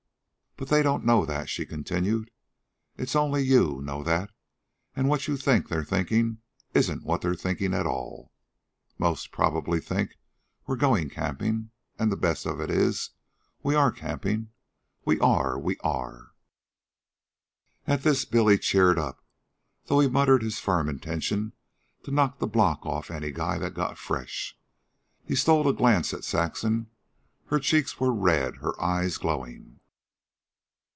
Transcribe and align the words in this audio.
"But 0.57 0.67
they 0.69 0.83
don't 0.83 1.03
know 1.03 1.25
that," 1.25 1.49
she 1.49 1.65
continued. 1.65 2.29
"It's 2.95 3.15
only 3.15 3.41
you 3.41 3.81
know 3.81 4.03
that, 4.03 4.29
and 4.95 5.09
what 5.09 5.27
you 5.27 5.35
think 5.35 5.67
they're 5.69 5.83
thinking 5.83 6.37
isn't 6.75 7.01
what 7.03 7.21
they're 7.21 7.33
thinking 7.33 7.73
at 7.73 7.87
all. 7.87 8.31
Most 8.99 9.31
probably 9.31 9.79
they 9.79 9.85
think 9.85 10.17
we're 10.67 10.75
going 10.75 11.09
camping. 11.09 11.71
And 11.97 12.11
the 12.11 12.15
best 12.15 12.45
of 12.45 12.59
it 12.61 12.69
is 12.69 13.09
we 13.63 13.73
are 13.73 13.89
going 13.89 13.99
camping. 14.01 14.49
We 15.03 15.19
are! 15.19 15.57
We 15.57 15.77
are!" 15.83 16.33
At 17.87 18.03
this 18.03 18.23
Billy 18.23 18.59
cheered 18.59 18.99
up, 18.99 19.25
though 19.85 19.99
he 19.99 20.07
muttered 20.07 20.43
his 20.43 20.59
firm 20.59 20.87
intention 20.87 21.53
to 22.03 22.11
knock 22.11 22.37
the 22.37 22.45
block 22.45 22.85
off 22.85 23.09
of 23.09 23.15
any 23.15 23.31
guy 23.31 23.57
that 23.57 23.73
got 23.73 23.97
fresh. 23.97 24.55
He 25.25 25.33
stole 25.33 25.67
a 25.67 25.73
glance 25.73 26.13
at 26.13 26.23
Saxon. 26.23 26.91
Her 27.47 27.57
cheeks 27.57 27.99
were 27.99 28.13
red, 28.13 28.57
her 28.57 28.79
eyes 28.79 29.17
glowing. 29.17 29.79